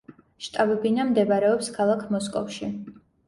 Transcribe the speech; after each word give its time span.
შტაბ-ბინა 0.45 1.05
მდებარეობს 1.09 1.69
ქალაქ 1.77 2.03
მოსკოვში. 2.17 2.71